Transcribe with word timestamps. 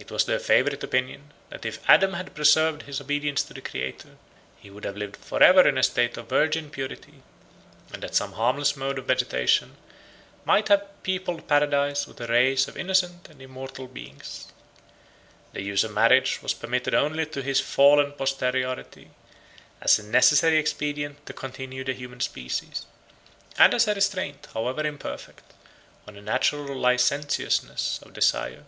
It 0.00 0.12
was 0.12 0.26
their 0.26 0.38
favorite 0.38 0.82
opinion, 0.84 1.32
that 1.50 1.66
if 1.66 1.80
Adam 1.90 2.14
had 2.14 2.32
preserved 2.34 2.82
his 2.82 3.00
obedience 3.00 3.42
to 3.42 3.52
the 3.52 3.60
Creator, 3.60 4.16
he 4.56 4.70
would 4.70 4.84
have 4.84 4.96
lived 4.96 5.16
forever 5.16 5.68
in 5.68 5.76
a 5.76 5.82
state 5.82 6.16
of 6.16 6.28
virgin 6.28 6.70
purity, 6.70 7.20
and 7.92 8.02
that 8.04 8.14
some 8.14 8.32
harmless 8.34 8.76
mode 8.76 8.98
of 9.00 9.06
vegetation 9.06 9.76
might 10.44 10.68
have 10.68 10.86
peopled 11.02 11.48
paradise 11.48 12.06
with 12.06 12.20
a 12.20 12.28
race 12.28 12.68
of 12.68 12.76
innocent 12.78 13.28
and 13.28 13.42
immortal 13.42 13.88
beings. 13.88 14.46
91 15.52 15.54
The 15.54 15.62
use 15.62 15.84
of 15.84 15.92
marriage 15.92 16.40
was 16.42 16.54
permitted 16.54 16.94
only 16.94 17.26
to 17.26 17.42
his 17.42 17.60
fallen 17.60 18.12
posterity, 18.12 19.10
as 19.80 19.98
a 19.98 20.04
necessary 20.04 20.58
expedient 20.58 21.26
to 21.26 21.32
continue 21.32 21.82
the 21.82 21.92
human 21.92 22.20
species, 22.20 22.86
and 23.58 23.74
as 23.74 23.88
a 23.88 23.94
restraint, 23.94 24.46
however 24.54 24.86
imperfect, 24.86 25.52
on 26.06 26.14
the 26.14 26.22
natural 26.22 26.74
licentiousness 26.76 27.98
of 28.04 28.12
desire. 28.12 28.64